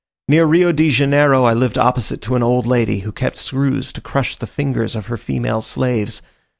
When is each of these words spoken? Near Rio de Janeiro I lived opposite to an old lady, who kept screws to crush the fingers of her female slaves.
Near 0.27 0.45
Rio 0.45 0.71
de 0.71 0.89
Janeiro 0.89 1.43
I 1.43 1.53
lived 1.53 1.77
opposite 1.77 2.21
to 2.23 2.35
an 2.35 2.41
old 2.41 2.65
lady, 2.65 3.01
who 3.01 3.11
kept 3.11 3.37
screws 3.37 3.93
to 3.93 4.01
crush 4.01 4.35
the 4.35 4.47
fingers 4.47 4.95
of 4.95 5.05
her 5.05 5.15
female 5.17 5.61
slaves. 5.61 6.23